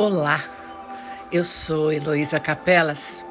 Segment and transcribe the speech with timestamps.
[0.00, 0.40] Olá,
[1.32, 3.24] eu sou Heloísa Capelas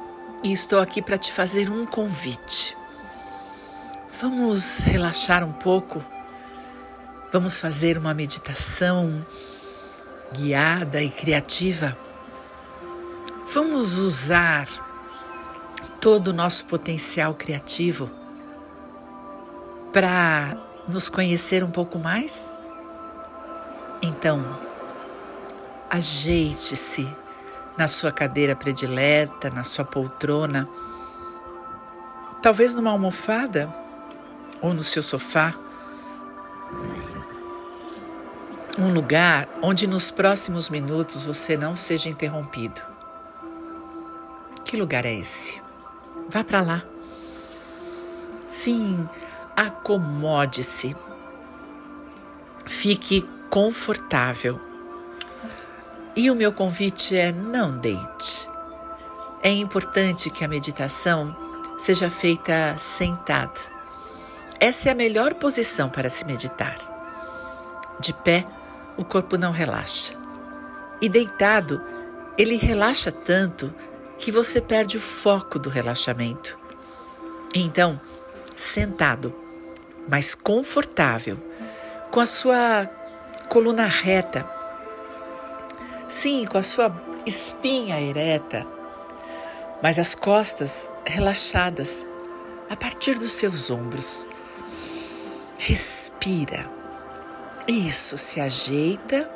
[0.44, 2.76] e estou aqui para te fazer um convite.
[4.20, 6.04] Vamos relaxar um pouco?
[7.32, 9.24] Vamos fazer uma meditação
[10.34, 11.96] guiada e criativa?
[13.50, 14.68] Vamos usar
[16.02, 18.10] todo o nosso potencial criativo
[19.90, 20.54] para
[20.86, 22.52] nos conhecer um pouco mais?
[24.02, 24.67] Então,
[25.90, 27.08] Ajeite-se
[27.76, 30.68] na sua cadeira predileta, na sua poltrona,
[32.42, 33.72] talvez numa almofada
[34.60, 35.54] ou no seu sofá.
[38.78, 42.80] Um lugar onde nos próximos minutos você não seja interrompido.
[44.64, 45.62] Que lugar é esse?
[46.28, 46.82] Vá para lá.
[48.46, 49.08] Sim,
[49.56, 50.94] acomode-se.
[52.66, 54.67] Fique confortável.
[56.18, 58.50] E o meu convite é: não deite.
[59.40, 61.34] É importante que a meditação
[61.78, 63.60] seja feita sentada.
[64.58, 66.76] Essa é a melhor posição para se meditar.
[68.00, 68.44] De pé,
[68.96, 70.14] o corpo não relaxa.
[71.00, 71.80] E deitado,
[72.36, 73.72] ele relaxa tanto
[74.18, 76.58] que você perde o foco do relaxamento.
[77.54, 78.00] Então,
[78.56, 79.32] sentado,
[80.10, 81.38] mas confortável,
[82.10, 82.90] com a sua
[83.48, 84.57] coluna reta,
[86.08, 86.90] Sim, com a sua
[87.26, 88.66] espinha ereta,
[89.82, 92.06] mas as costas relaxadas
[92.70, 94.26] a partir dos seus ombros.
[95.58, 96.70] Respira.
[97.66, 99.30] Isso, se ajeita.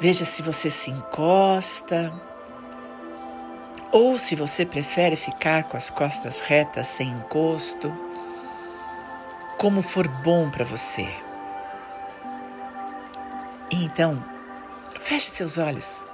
[0.00, 2.12] Veja se você se encosta
[3.92, 7.96] ou se você prefere ficar com as costas retas sem encosto,
[9.56, 11.08] como for bom para você.
[13.70, 14.22] Então,
[14.98, 16.04] Feche seus olhos.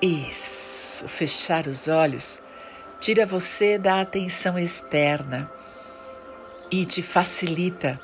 [0.00, 2.42] Isso, fechar os olhos
[3.00, 5.50] tira você da atenção externa
[6.70, 8.00] e te facilita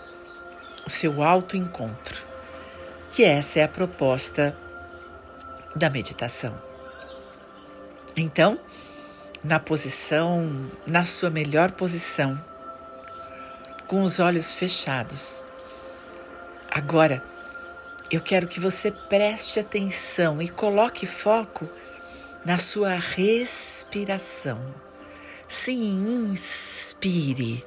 [0.87, 2.23] o seu autoencontro,
[3.11, 4.56] que essa é a proposta
[5.75, 6.61] da meditação.
[8.17, 8.59] Então,
[9.43, 12.39] na posição, na sua melhor posição,
[13.87, 15.44] com os olhos fechados.
[16.71, 17.23] Agora,
[18.12, 21.67] eu quero que você preste atenção e coloque foco
[22.45, 24.61] na sua respiração.
[25.49, 27.65] Sim, inspire.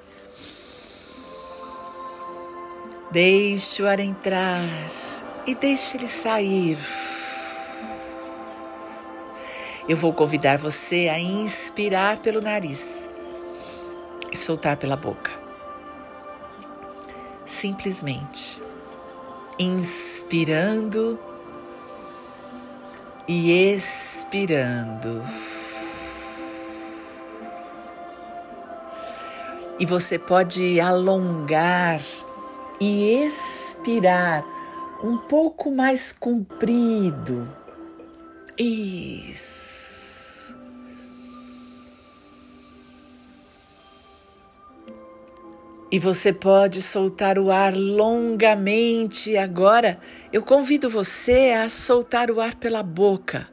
[3.11, 4.61] Deixe o ar entrar
[5.47, 6.77] e deixe ele sair.
[9.89, 13.09] Eu vou convidar você a inspirar pelo nariz
[14.31, 15.31] e soltar pela boca.
[17.47, 18.63] Simplesmente
[19.57, 21.19] inspirando
[23.27, 25.21] e expirando.
[29.77, 32.01] E você pode alongar
[32.79, 34.43] e expirar
[35.03, 37.47] um pouco mais comprido.
[38.57, 39.84] Isso.
[45.91, 49.99] E você pode soltar o ar longamente agora.
[50.33, 53.47] Eu convido você a soltar o ar pela boca.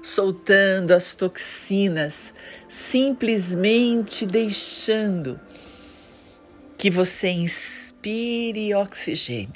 [0.00, 2.34] Soltando as toxinas,
[2.68, 5.40] simplesmente deixando
[6.76, 9.52] que você inspire oxigênio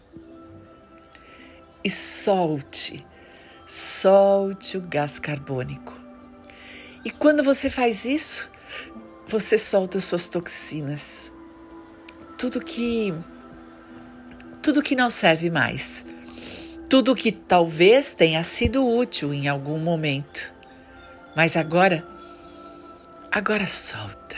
[1.82, 3.04] e solte
[3.66, 5.98] solte o gás carbônico.
[7.04, 8.50] E quando você faz isso,
[9.26, 11.30] você solta suas toxinas.
[12.38, 13.12] Tudo que
[14.62, 16.04] tudo que não serve mais.
[16.88, 20.52] Tudo que talvez tenha sido útil em algum momento.
[21.34, 22.06] Mas agora
[23.30, 24.36] agora solta.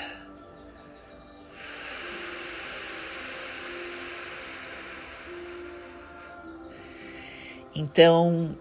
[7.75, 8.59] Então,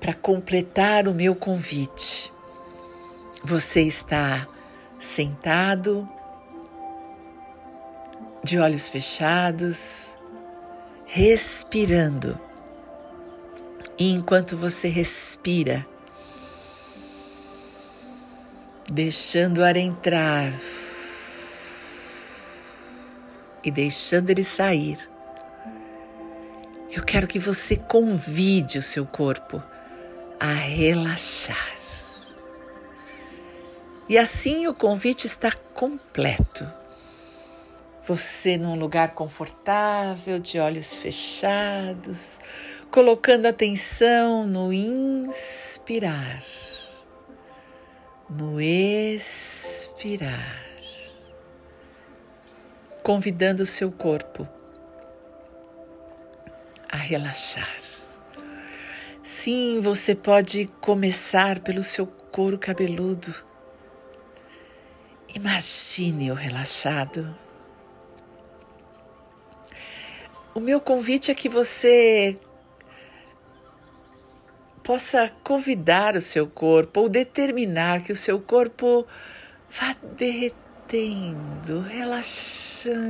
[0.00, 2.32] para completar o meu convite.
[3.44, 4.48] Você está
[4.98, 6.08] sentado,
[8.42, 10.14] de olhos fechados,
[11.04, 12.38] respirando.
[13.98, 15.86] E enquanto você respira,
[18.90, 20.54] deixando o ar entrar
[23.62, 24.98] e deixando ele sair,
[26.90, 29.62] eu quero que você convide o seu corpo
[30.40, 31.80] a relaxar.
[34.10, 36.68] E assim o convite está completo.
[38.02, 42.40] Você num lugar confortável, de olhos fechados,
[42.90, 46.42] colocando atenção no inspirar,
[48.28, 49.86] no expirar,
[53.00, 54.48] convidando o seu corpo
[56.90, 57.99] a relaxar.
[59.42, 63.34] Sim, você pode começar pelo seu couro cabeludo.
[65.34, 67.34] Imagine-o relaxado.
[70.54, 72.38] O meu convite é que você
[74.84, 79.06] possa convidar o seu corpo ou determinar que o seu corpo
[79.70, 83.00] vá derretendo, relaxando.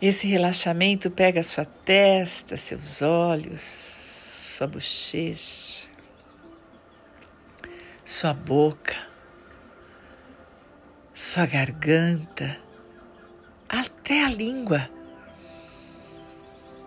[0.00, 5.86] Esse relaxamento pega sua testa, seus olhos, sua bochecha,
[8.04, 8.96] sua boca,
[11.12, 12.58] sua garganta,
[13.68, 14.90] até a língua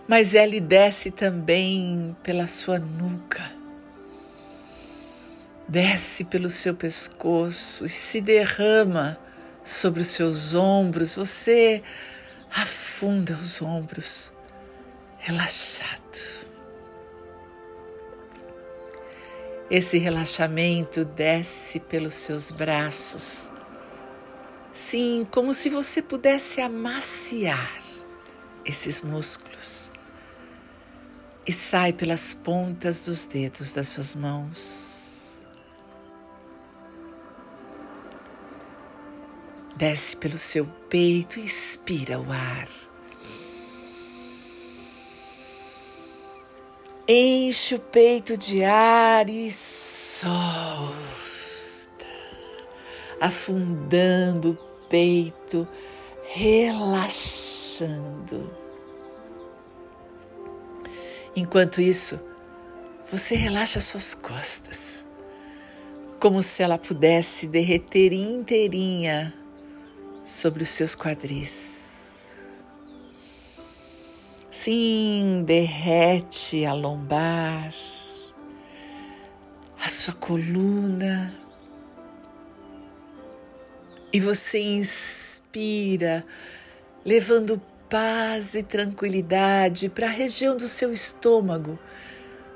[0.07, 3.41] mas ele desce também pela sua nuca,
[5.67, 9.17] desce pelo seu pescoço e se derrama
[9.63, 11.15] sobre os seus ombros.
[11.15, 11.81] Você
[12.53, 14.31] afunda os ombros,
[15.17, 16.01] relaxado.
[19.69, 23.49] Esse relaxamento desce pelos seus braços.
[24.71, 27.81] Sim, como se você pudesse amaciar
[28.65, 29.91] esses músculos
[31.45, 35.02] e sai pelas pontas dos dedos das suas mãos.
[39.83, 42.69] Desce pelo seu peito e expira o ar.
[47.05, 50.93] Enche o peito de ar e solta,
[53.19, 54.55] afundando o
[54.87, 55.67] peito
[56.27, 57.29] relaxando.
[61.35, 62.17] Enquanto isso,
[63.11, 65.05] você relaxa suas costas,
[66.21, 69.42] como se ela pudesse derreter inteirinha
[70.23, 72.41] sobre os seus quadris.
[74.49, 77.73] Sim, derrete a lombar,
[79.83, 81.33] a sua coluna,
[84.11, 86.23] e você inspira
[87.03, 87.59] levando
[87.89, 91.79] paz e tranquilidade para a região do seu estômago,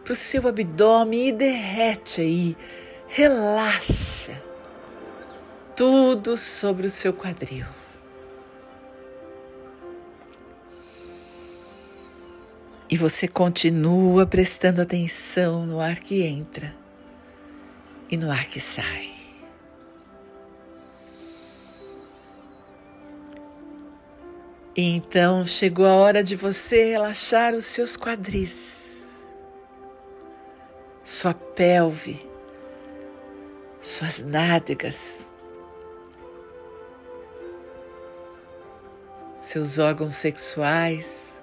[0.03, 2.57] para o seu abdômen e derrete aí,
[3.07, 4.46] relaxa
[5.77, 7.67] tudo sobre o seu quadril.
[12.89, 16.73] E você continua prestando atenção no ar que entra
[18.09, 19.13] e no ar que sai.
[24.75, 29.25] E então chegou a hora de você relaxar os seus quadris,
[31.03, 32.27] sua pelve,
[33.79, 35.29] suas nádegas,
[39.47, 41.41] seus órgãos sexuais,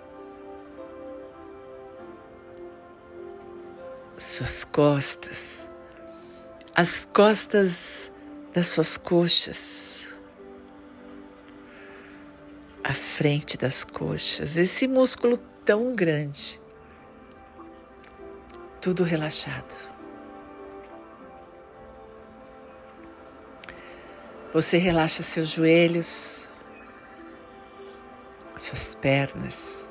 [4.14, 5.70] suas costas,
[6.74, 8.12] as costas
[8.52, 10.04] das suas coxas
[12.84, 16.60] à frente das coxas, esse músculo tão grande,
[18.82, 19.94] tudo relaxado.
[24.52, 26.52] Você relaxa seus joelhos,
[28.56, 29.90] suas pernas,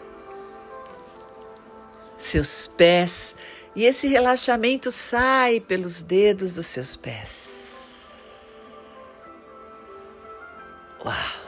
[2.17, 3.35] seus pés,
[3.75, 8.71] e esse relaxamento sai pelos dedos dos seus pés.
[11.03, 11.43] Uau!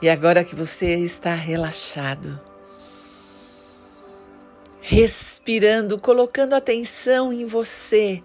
[0.00, 2.40] E agora que você está relaxado,
[4.80, 8.22] respirando, colocando atenção em você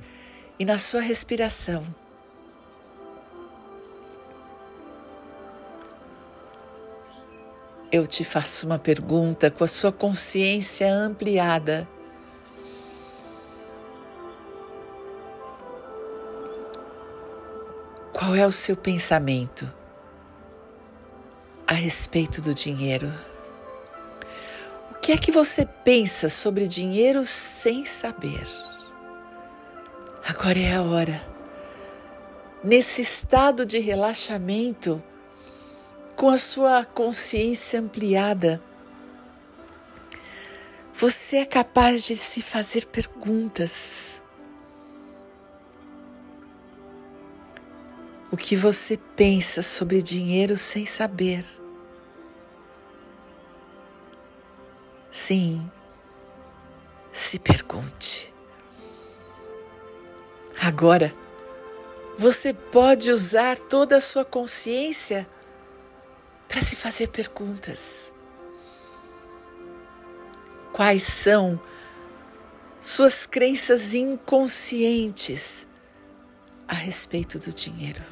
[0.60, 1.84] e na sua respiração.
[7.94, 11.88] Eu te faço uma pergunta com a sua consciência ampliada.
[18.12, 19.72] Qual é o seu pensamento?
[21.74, 23.12] a respeito do dinheiro?
[24.92, 28.44] O que é que você pensa sobre dinheiro sem saber?
[30.28, 31.22] Agora é a hora.
[32.64, 35.02] Nesse estado de relaxamento,
[36.24, 38.64] com a sua consciência ampliada,
[40.94, 44.24] você é capaz de se fazer perguntas.
[48.32, 51.46] o que você pensa sobre dinheiro sem saber.
[55.12, 55.70] Sim,
[57.12, 58.34] se pergunte.
[60.60, 61.14] Agora,
[62.18, 65.28] você pode usar toda a sua consciência
[66.54, 68.14] para se fazer perguntas.
[70.72, 71.60] Quais são
[72.80, 75.68] suas crenças inconscientes
[76.68, 78.04] a respeito do dinheiro?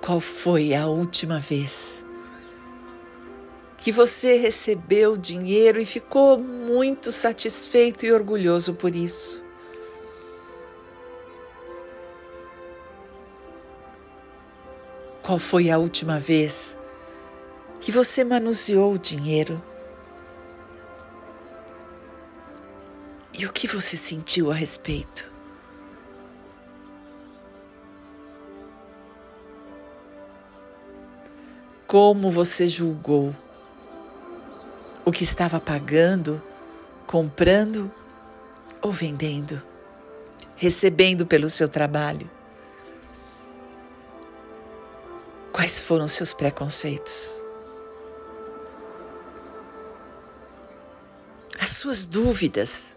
[0.00, 2.06] Qual foi a última vez
[3.76, 9.42] que você recebeu dinheiro e ficou muito satisfeito e orgulhoso por isso?
[15.22, 16.76] Qual foi a última vez
[17.80, 19.62] que você manuseou o dinheiro?
[23.32, 25.30] E o que você sentiu a respeito?
[31.86, 33.34] Como você julgou
[35.04, 36.42] o que estava pagando,
[37.06, 37.92] comprando
[38.80, 39.62] ou vendendo,
[40.56, 42.28] recebendo pelo seu trabalho?
[45.52, 47.42] Quais foram seus preconceitos?
[51.60, 52.96] As suas dúvidas?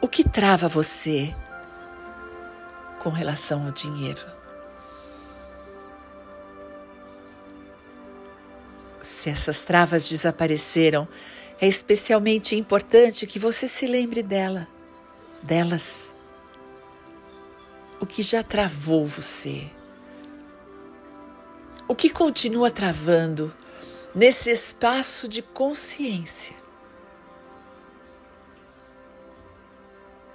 [0.00, 1.34] O que trava você
[3.00, 4.24] com relação ao dinheiro?
[9.00, 11.08] Se essas travas desapareceram,
[11.60, 14.68] é especialmente importante que você se lembre dela,
[15.42, 16.14] delas
[18.02, 19.70] o que já travou você?
[21.86, 23.54] O que continua travando
[24.12, 26.56] nesse espaço de consciência?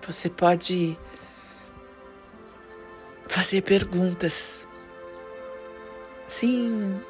[0.01, 0.97] Você pode
[3.27, 4.65] fazer perguntas.
[6.25, 7.01] Sim.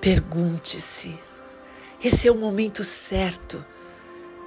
[0.00, 1.16] Pergunte-se.
[2.02, 3.64] Esse é o momento certo.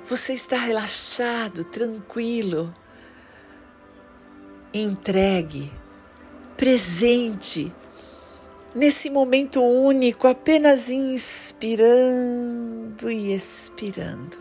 [0.04, 2.74] Você está relaxado, tranquilo
[4.74, 5.72] entregue,
[6.56, 7.74] presente,
[8.76, 11.88] nesse momento único, apenas inspirando
[13.10, 14.38] e expirando.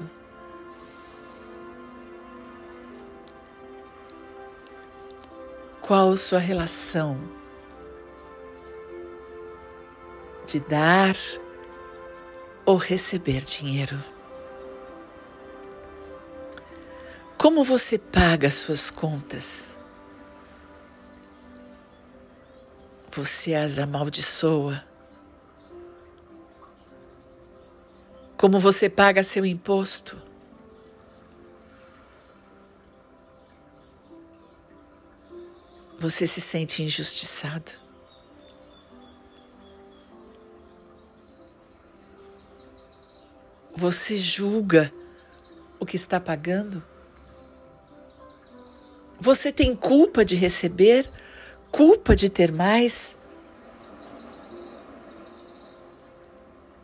[5.80, 7.16] Qual sua relação
[10.47, 11.14] de dar
[12.64, 13.97] ou receber dinheiro?
[17.38, 19.75] Como você paga suas contas?
[23.16, 24.85] Você as amaldiçoa.
[28.37, 30.20] Como você paga seu imposto.
[35.99, 37.73] Você se sente injustiçado.
[43.75, 44.92] Você julga
[45.80, 46.85] o que está pagando?
[49.18, 51.11] Você tem culpa de receber
[51.70, 53.16] culpa de ter mais?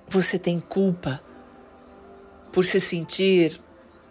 [0.08, 1.22] Você tem culpa
[2.52, 3.60] por se sentir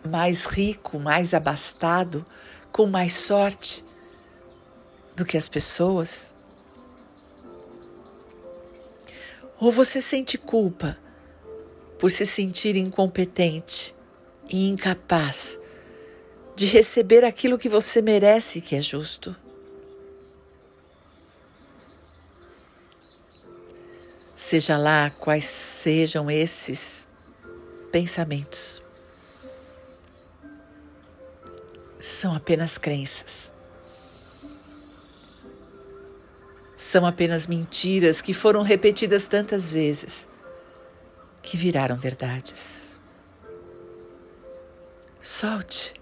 [0.04, 2.26] mais rico, mais abastado,
[2.72, 3.86] com mais sorte
[5.16, 6.34] do que as pessoas?
[9.60, 10.98] Ou você sente culpa
[12.00, 13.96] por se sentir incompetente
[14.50, 15.60] e incapaz
[16.56, 19.36] de receber aquilo que você merece que é justo?
[24.42, 27.08] Seja lá quais sejam esses
[27.92, 28.82] pensamentos.
[32.00, 33.54] São apenas crenças.
[36.76, 40.28] São apenas mentiras que foram repetidas tantas vezes
[41.44, 43.00] que viraram verdades.
[45.20, 45.94] Solte.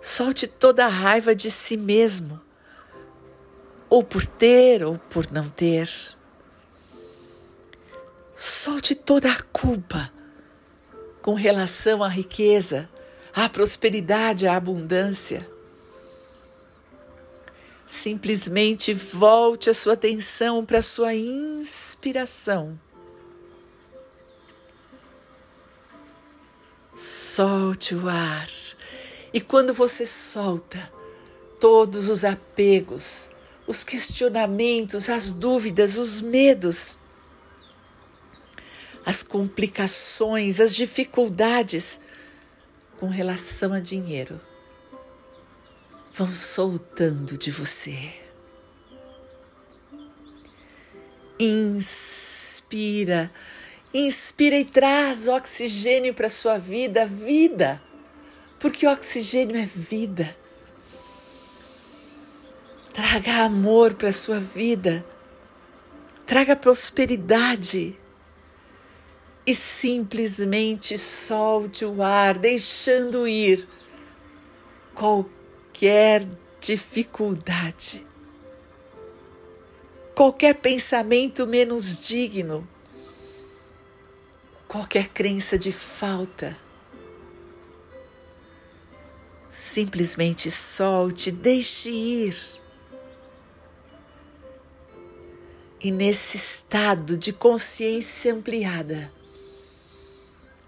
[0.00, 2.40] Solte toda a raiva de si mesmo
[3.90, 5.90] ou por ter ou por não ter.
[8.34, 10.10] Solte toda a culpa
[11.20, 12.88] com relação à riqueza,
[13.34, 15.46] à prosperidade, à abundância.
[17.84, 22.78] Simplesmente volte a sua atenção para a sua inspiração.
[26.94, 28.46] Solte o ar.
[29.32, 30.92] E quando você solta
[31.60, 33.30] todos os apegos,
[33.70, 36.98] os questionamentos, as dúvidas, os medos.
[39.06, 42.00] as complicações, as dificuldades
[42.98, 44.38] com relação a dinheiro
[46.12, 48.12] vão soltando de você.
[51.38, 53.32] Inspira,
[53.92, 57.82] inspira e traz oxigênio para sua vida, vida,
[58.58, 60.36] porque oxigênio é vida.
[63.02, 65.02] Traga amor para sua vida,
[66.26, 67.98] traga prosperidade
[69.46, 73.66] e simplesmente solte o ar, deixando ir
[74.94, 76.28] qualquer
[76.60, 78.06] dificuldade,
[80.14, 82.68] qualquer pensamento menos digno,
[84.68, 86.54] qualquer crença de falta.
[89.48, 92.59] Simplesmente solte, deixe ir.
[95.82, 99.10] E nesse estado de consciência ampliada,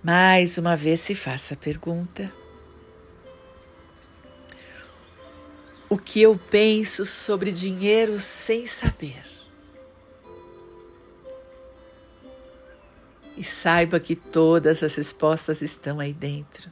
[0.02, 2.33] mais uma vez se faça a pergunta:
[5.87, 9.23] O que eu penso sobre dinheiro sem saber?
[13.37, 16.71] E saiba que todas as respostas estão aí dentro.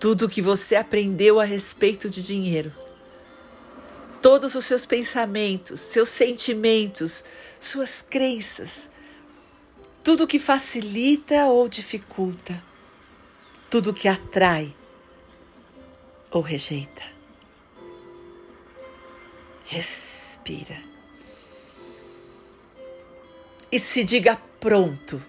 [0.00, 2.72] Tudo que você aprendeu a respeito de dinheiro,
[4.24, 7.22] todos os seus pensamentos, seus sentimentos,
[7.60, 8.88] suas crenças,
[10.02, 12.64] tudo que facilita ou dificulta,
[13.70, 14.74] tudo que atrai
[16.30, 17.02] ou rejeita.
[19.66, 20.82] Respira.
[23.70, 25.22] E se diga pronto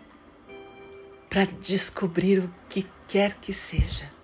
[1.29, 4.14] para descobrir o que quer que seja.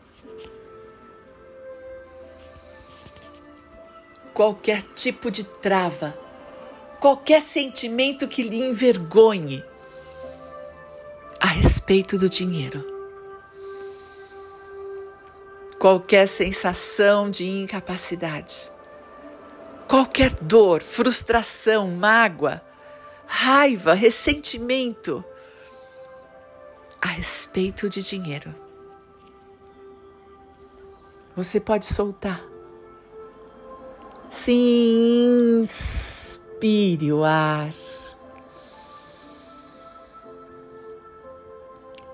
[4.42, 6.18] Qualquer tipo de trava,
[7.00, 9.64] qualquer sentimento que lhe envergonhe,
[11.40, 12.84] a respeito do dinheiro.
[15.78, 18.72] Qualquer sensação de incapacidade,
[19.88, 22.64] qualquer dor, frustração, mágoa,
[23.28, 25.24] raiva, ressentimento
[27.00, 28.56] a respeito de dinheiro.
[31.36, 32.51] Você pode soltar.
[34.32, 34.52] Se
[35.62, 37.72] inspire o ar.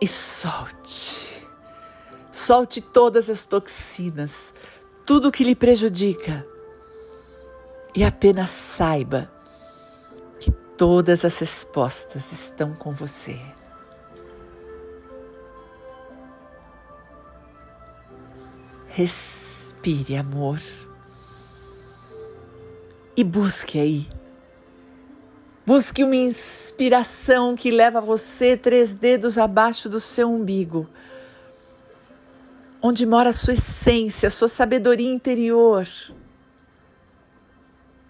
[0.01, 1.47] e solte.
[2.31, 4.53] Solte todas as toxinas,
[5.05, 6.45] tudo que lhe prejudica.
[7.95, 9.31] E apenas saiba
[10.39, 13.39] que todas as respostas estão com você.
[18.87, 20.59] Respire amor
[23.17, 24.07] e busque aí.
[25.65, 30.87] Busque uma inspiração que leva você três dedos abaixo do seu umbigo,
[32.81, 35.85] onde mora a sua essência, a sua sabedoria interior.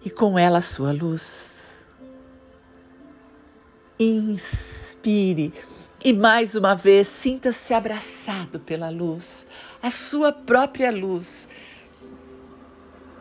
[0.04, 1.84] E com ela a sua luz.
[3.98, 5.52] Inspire.
[6.04, 9.48] E mais uma vez sinta-se abraçado pela luz,
[9.82, 11.48] a sua própria luz,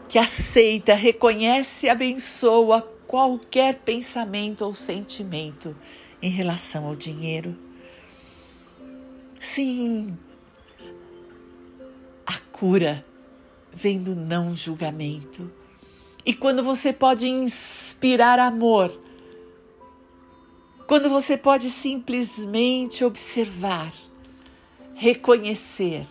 [0.07, 5.75] que aceita, reconhece e abençoa qualquer pensamento ou sentimento
[6.21, 7.57] em relação ao dinheiro.
[9.39, 10.17] Sim,
[12.25, 13.05] a cura
[13.71, 15.51] vem do não julgamento.
[16.25, 18.91] E quando você pode inspirar amor,
[20.85, 23.93] quando você pode simplesmente observar,
[24.95, 26.05] reconhecer,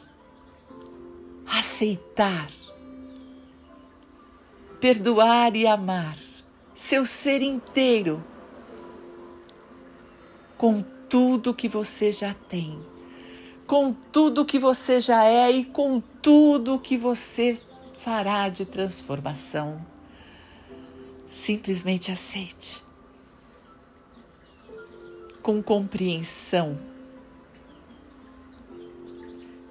[1.47, 2.49] aceitar,
[4.81, 6.17] perdoar e amar,
[6.75, 8.23] seu ser inteiro
[10.57, 12.79] com tudo que você já tem,
[13.67, 17.61] com tudo que você já é e com tudo que você
[17.99, 19.85] fará de transformação.
[21.29, 22.85] Simplesmente aceite.
[25.43, 26.79] Com compreensão.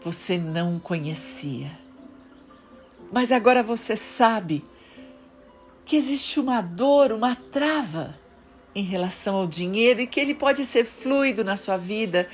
[0.02, 1.80] Você não conhecia,
[3.12, 4.64] mas agora você sabe
[5.86, 8.20] que existe uma dor, uma trava
[8.74, 12.28] em relação ao dinheiro e que ele pode ser fluido na sua vida,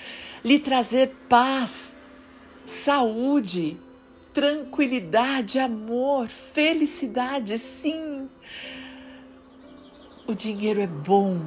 [0.43, 1.93] lhe trazer paz,
[2.65, 3.77] saúde,
[4.33, 8.29] tranquilidade, amor, felicidade, sim.
[10.25, 11.41] O dinheiro é bom.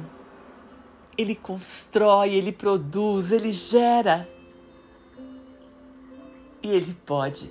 [1.17, 4.29] Ele constrói, ele produz, ele gera.
[6.61, 7.49] E ele pode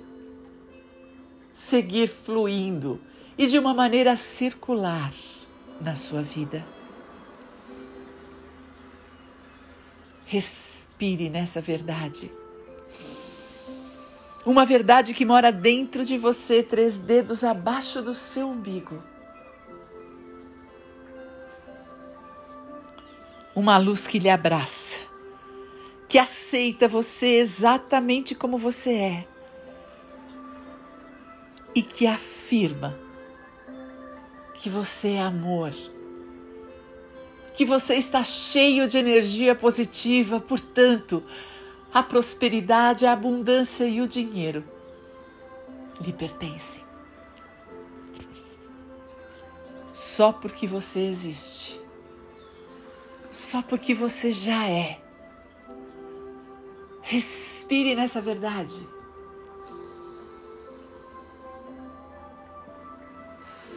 [1.53, 2.99] seguir fluindo
[3.37, 5.11] e de uma maneira circular
[5.79, 6.65] na sua vida.
[10.25, 12.31] Respire nessa verdade.
[14.45, 19.03] Uma verdade que mora dentro de você, três dedos abaixo do seu umbigo.
[23.55, 24.97] Uma luz que lhe abraça,
[26.07, 29.27] que aceita você exatamente como você é
[31.73, 33.04] e que afirma
[34.65, 35.71] que você é amor
[37.53, 41.23] que você está cheio de energia positiva, portanto,
[41.93, 44.63] a prosperidade, a abundância e o dinheiro
[46.01, 46.81] lhe pertencem.
[49.93, 51.79] Só porque você existe,
[53.31, 54.99] só porque você já é.
[57.03, 58.94] Respire nessa verdade.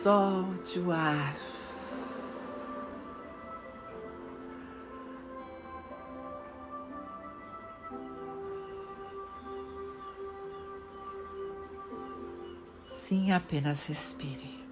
[0.03, 1.35] Solte o ar.
[12.87, 14.65] Sim, apenas respire.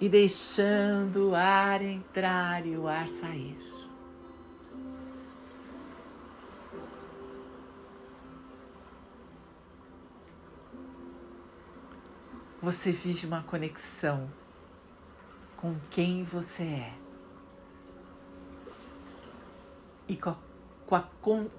[0.00, 3.79] E deixando o ar entrar e o ar sair.
[12.62, 14.30] Você vive uma conexão
[15.56, 16.92] com quem você é
[20.06, 20.36] e com a,
[20.86, 21.04] com a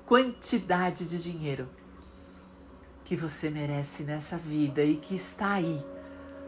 [0.06, 1.68] quantidade de dinheiro
[3.04, 5.84] que você merece nessa vida e que está aí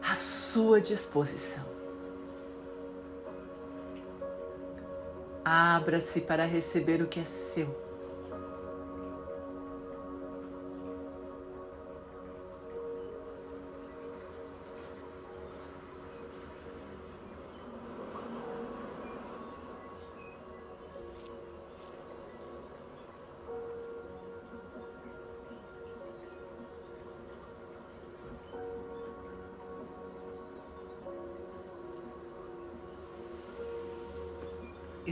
[0.02, 1.64] à sua disposição.
[5.44, 7.83] Abra-se para receber o que é seu.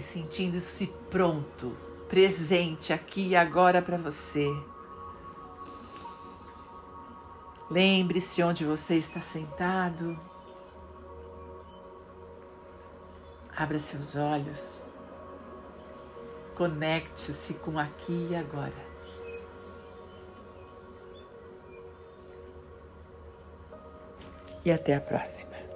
[0.02, 1.76] Sentindo-se pronto,
[2.08, 4.46] presente aqui e agora para você.
[7.70, 10.18] Lembre-se onde você está sentado.
[13.56, 14.82] Abra seus olhos.
[16.54, 18.92] Conecte-se com aqui e agora.
[24.64, 25.71] E até a próxima.